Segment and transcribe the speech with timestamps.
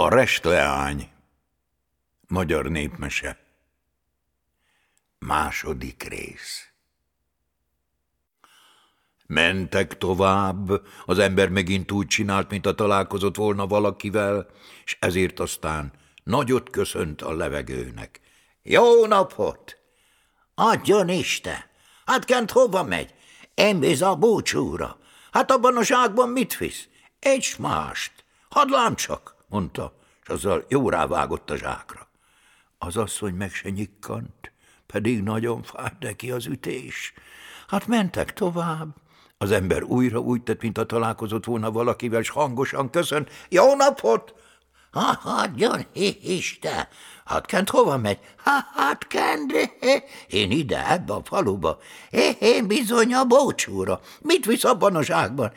[0.00, 1.10] A restleány
[2.28, 3.38] Magyar népmese
[5.18, 6.68] Második rész
[9.26, 14.46] Mentek tovább, az ember megint úgy csinált, mint a találkozott volna valakivel,
[14.84, 15.92] és ezért aztán
[16.24, 18.20] nagyot köszönt a levegőnek.
[18.62, 19.76] Jó napot!
[20.54, 21.64] Adjon Isten!
[22.04, 23.14] Hát kent hova megy?
[23.54, 24.98] Én a búcsúra.
[25.32, 26.88] Hát abban a zsákban mit visz?
[27.18, 28.24] Egy mást.
[28.48, 29.92] Hadd csak, mondta,
[30.22, 32.08] és azzal jó rávágott a zsákra.
[32.78, 34.52] Az asszony meg se nyikkant,
[34.86, 37.14] pedig nagyon fájt neki az ütés.
[37.68, 38.96] Hát mentek tovább.
[39.38, 43.30] Az ember újra úgy tett, mint a találkozott volna valakivel, és hangosan köszönt.
[43.48, 44.34] Jó napot!
[44.90, 45.86] Ha, hagyjon,
[46.22, 46.88] Isten!
[47.24, 48.18] Hát kent hova megy?
[48.44, 49.52] Ha, hát kent,
[50.28, 51.78] én ide, ebbe a faluba.
[52.38, 54.00] Én bizony a bócsúra.
[54.20, 55.52] Mit visz abban a zsákban?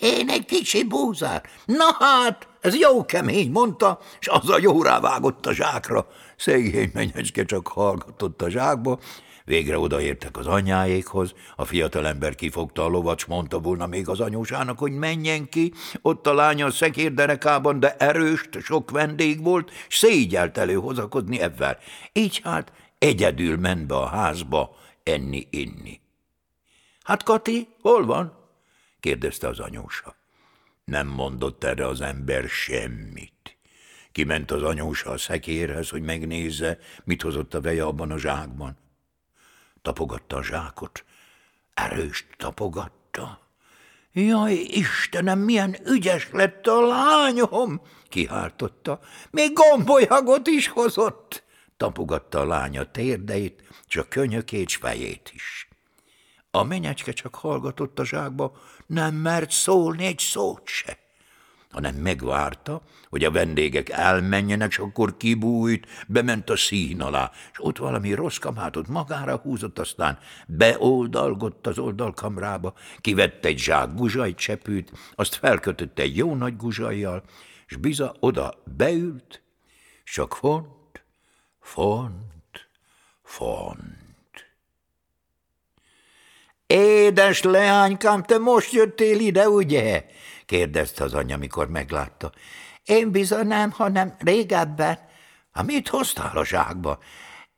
[0.00, 1.42] Én egy kicsi búzár.
[1.64, 6.06] Na hát, ez jó kemény, mondta, és azzal jó rávágott a zsákra.
[6.36, 8.98] Szegény menyecske csak hallgatott a zsákba,
[9.44, 14.78] Végre odaértek az anyjáékhoz, a fiatalember kifogta a lovat, s mondta volna még az anyósának,
[14.78, 21.40] hogy menjen ki, ott a lánya a szekérderekában, de erőst, sok vendég volt, szégyelt előhozakodni
[21.40, 21.76] ebben.
[22.12, 26.00] Így hát egyedül ment be a házba enni-inni.
[27.02, 28.40] Hát Kati, hol van?
[29.00, 30.14] kérdezte az anyósa.
[30.84, 33.58] Nem mondott erre az ember semmit.
[34.12, 38.76] Kiment az anyósa a szekérhez, hogy megnézze, mit hozott a veje abban a zsákban.
[39.82, 41.04] Tapogatta a zsákot,
[41.74, 43.40] erőst tapogatta.
[44.12, 49.00] Jaj, Istenem, milyen ügyes lett a lányom, kiháltotta.
[49.30, 51.42] Még gombolyagot is hozott.
[51.76, 55.68] Tapogatta a lánya térdeit, csak könyökét s fejét is.
[56.50, 58.52] A menyecske csak hallgatott a zsákba,
[58.86, 60.98] nem mert szólni egy szót se
[61.72, 67.78] hanem megvárta, hogy a vendégek elmenjenek, és akkor kibújt, bement a szín alá, és ott
[67.78, 75.34] valami rossz kamátot magára húzott, aztán beoldalgott az oldalkamrába, kivette egy zsák guzsaj csepűt, azt
[75.34, 77.22] felkötötte egy jó nagy guzsajjal,
[77.66, 79.42] és biza oda beült,
[80.04, 81.04] csak font,
[81.60, 82.68] font,
[83.22, 83.91] font.
[86.72, 90.06] Édes leánykám, te most jöttél ide, ugye?
[90.46, 92.32] kérdezte az anyja, mikor meglátta.
[92.84, 94.98] Én bizony nem, hanem régebben.
[95.50, 96.98] Ha mit hoztál a zsákba?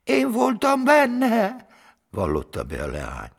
[0.05, 1.67] Én voltam benne,
[2.11, 3.31] vallotta be a leány.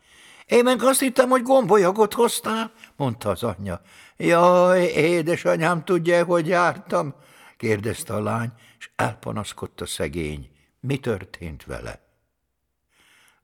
[0.46, 3.82] Én meg azt hittem, hogy gombolyagot hoztál, mondta az anyja.
[4.18, 7.16] Jaj, édesanyám tudja, hogy jártam,
[7.58, 10.50] kérdezte a lány, és elpanaszkodta szegény.
[10.80, 12.05] Mi történt vele?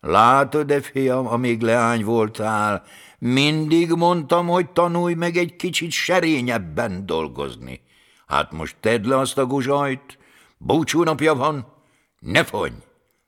[0.01, 2.84] Látod-e, fiam, amíg leány voltál,
[3.19, 7.81] mindig mondtam, hogy tanulj meg egy kicsit serényebben dolgozni.
[8.28, 10.17] Hát most tedd le azt a guzsajt,
[10.57, 11.73] búcsúnapja van,
[12.19, 12.84] ne fony,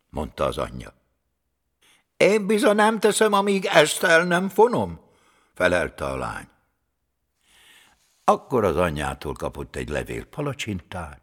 [0.10, 0.94] mondta az anyja.
[2.18, 5.00] Én bizony nem teszem, amíg ezt el nem fonom,
[5.54, 6.48] felelte a lány.
[8.24, 11.22] Akkor az anyjától kapott egy levél palacsintát,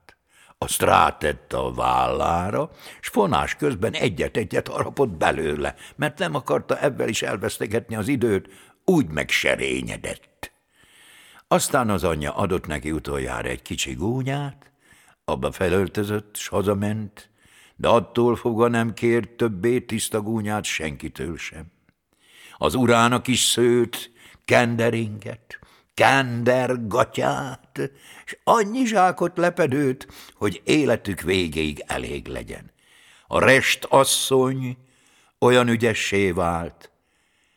[0.64, 7.22] azt rátette a vállára, s fonás közben egyet-egyet harapott belőle, mert nem akarta ebben is
[7.22, 8.48] elvesztegetni az időt,
[8.84, 10.52] úgy megserényedett.
[11.48, 14.70] Aztán az anyja adott neki utoljára egy kicsi gúnyát,
[15.24, 17.30] abba felöltözött, s hazament,
[17.76, 21.64] de attól fogva nem kért többé tiszta gúnyát senkitől sem.
[22.56, 24.12] Az urának is szőt,
[24.44, 25.58] kenderinget,
[26.00, 27.90] kender gatyát,
[28.24, 32.70] és annyi zsákot lepedőt, hogy életük végéig elég legyen.
[33.26, 34.76] A rest asszony
[35.38, 36.90] olyan ügyessé vált,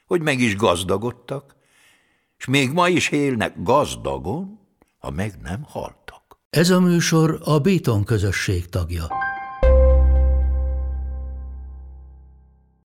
[0.06, 1.56] hogy meg is gazdagodtak,
[2.38, 4.60] és még ma is élnek gazdagon,
[5.00, 6.38] ha meg nem haltak.
[6.50, 9.23] Ez a műsor a Béton közösség tagja.